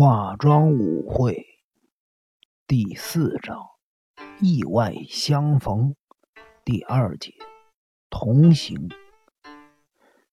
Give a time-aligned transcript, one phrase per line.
[0.00, 1.44] 化妆舞会
[2.68, 3.56] 第四章
[4.40, 5.96] 意外相逢
[6.64, 7.32] 第二节
[8.08, 8.90] 同行。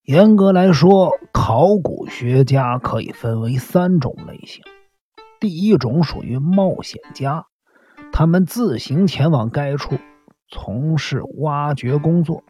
[0.03, 4.63] 严格来说，考古学家可以分为三种类型。
[5.39, 7.47] 第一种属于冒险家，
[8.11, 9.97] 他们自行前往该处
[10.47, 12.43] 从事挖掘工作。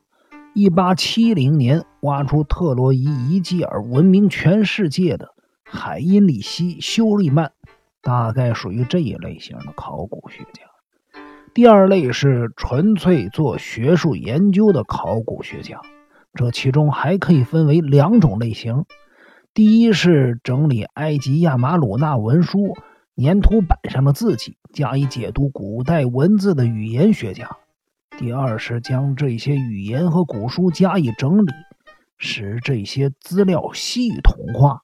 [0.53, 5.33] 一八七零年，挖出特洛伊遗迹而闻名全世界的。
[5.65, 7.51] 海因里希·休利曼
[8.01, 10.61] 大概属于这一类型的考古学家。
[11.53, 15.81] 第二类是纯粹做学术研究的考古学家，
[16.33, 18.85] 这其中还可以分为两种类型：
[19.53, 22.75] 第一是整理埃及亚马鲁纳文书
[23.15, 27.47] 粘土板上的字迹，加以解读古代文字的语言学家；
[28.17, 31.51] 第二是将这些语言和古书加以整理，
[32.17, 34.81] 使这些资料系统化。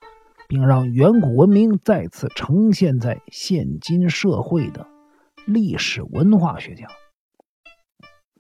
[0.51, 4.85] 并让远古文明再次呈现在现今社会的
[5.47, 6.87] 历史文化学家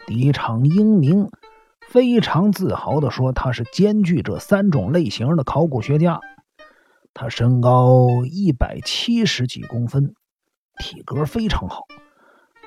[0.07, 1.29] 狄场英明
[1.87, 6.19] 非常自豪地说：“他是兼具这三种类型的考古学家。
[7.13, 10.13] 他身高一百七十几公分，
[10.83, 11.85] 体格非常好，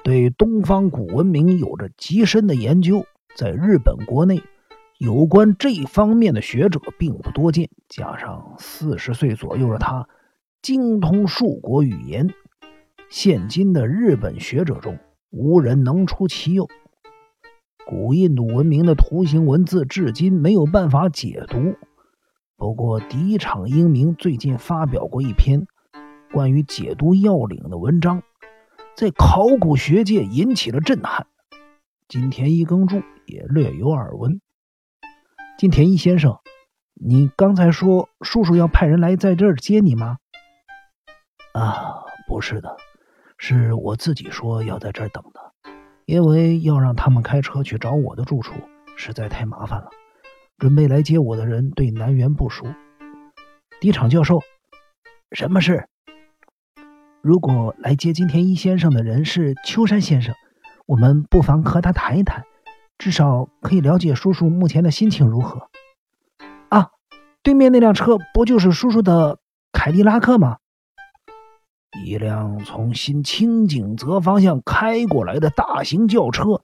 [0.02, 3.04] 对东方古文明有着极深的研究，
[3.36, 4.42] 在日本国内。”
[4.98, 10.08] 有关这方面的学者并不多见，加上四十岁左右的他
[10.62, 12.32] 精通数国语言，
[13.10, 14.98] 现今的日本学者中
[15.30, 16.68] 无人能出其右。
[17.86, 21.74] 古印度文明的图形文字至今没有办法解读，
[22.56, 25.66] 不过敌场英明最近发表过一篇
[26.32, 28.22] 关于解读要领的文章，
[28.96, 31.26] 在考古学界引起了震撼。
[32.08, 34.40] 金田一耕助也略有耳闻。
[35.56, 36.40] 金田一先生，
[36.94, 40.16] 你刚才说叔叔要派人来在这儿接你吗？
[41.52, 42.76] 啊，不是的，
[43.38, 45.52] 是我自己说要在这儿等的，
[46.06, 48.54] 因为要让他们开车去找我的住处
[48.96, 49.90] 实在太麻烦了。
[50.58, 52.66] 准备来接我的人对南园不熟。
[53.80, 54.40] 敌场教授，
[55.30, 55.86] 什么事？
[57.22, 60.34] 如果来接金田一先生的人是秋山先生，
[60.86, 62.44] 我们不妨和他谈一谈。
[62.98, 65.68] 至少可以了解叔叔目前的心情如何。
[66.68, 66.90] 啊，
[67.42, 69.38] 对面那辆车不就是叔叔的
[69.72, 70.58] 凯迪拉克吗？
[72.04, 76.62] 一辆从新清景泽方向开过来的大型轿车，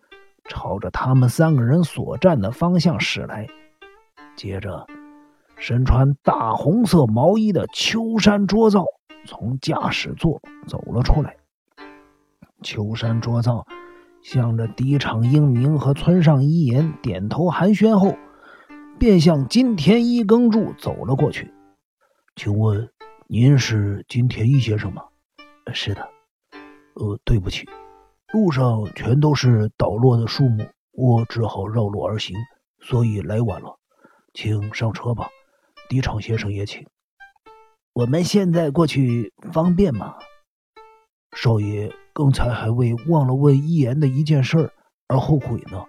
[0.48, 3.46] 朝着他们三个人所站的方向驶来。
[4.34, 4.86] 接着，
[5.56, 8.84] 身穿大红色毛衣的秋山卓造
[9.24, 11.36] 从驾驶座走了出来。
[12.62, 13.66] 秋山卓造。
[14.22, 18.16] 向着敌场英明和村上一言点头寒暄后，
[18.98, 21.52] 便向金田一耕助走了过去。
[22.36, 22.90] 请问
[23.28, 25.02] 您是金田一先生吗？
[25.72, 26.08] 是的。
[26.94, 27.68] 呃，对不起，
[28.32, 32.36] 路上全都是倒落的树木，我只好绕路而行，
[32.80, 33.78] 所以来晚了。
[34.34, 35.28] 请上车吧，
[35.88, 36.86] 敌场先生也请。
[37.92, 40.14] 我们现在过去方便吗？
[41.36, 41.92] 少爷。
[42.12, 44.72] 刚才还为忘了问一言的一件事
[45.06, 45.86] 而后悔呢，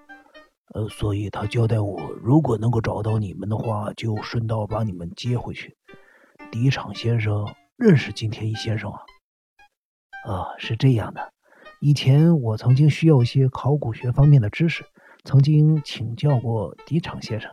[0.74, 5.76] 呃，所以他交代我，如果能够找到你们的话，就顺道把你们接回去。
[6.52, 9.00] 敌场先生认识金田一先生啊？
[10.26, 11.34] 啊，是这样的，
[11.82, 14.86] 以前我曾经需要一些考古学方面的知识，
[15.26, 17.52] 曾经请教过敌场先生。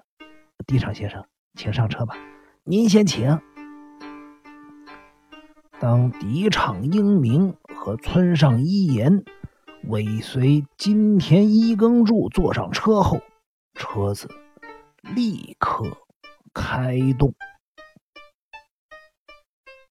[0.66, 1.24] 敌场先生，
[1.54, 2.14] 请上车吧，
[2.64, 3.40] 您先请。
[5.80, 7.56] 当敌场英明。
[7.88, 9.24] 和村上一言
[9.84, 13.22] 尾随金田一耕助坐上车后，
[13.72, 14.28] 车子
[15.14, 15.86] 立刻
[16.52, 17.32] 开动。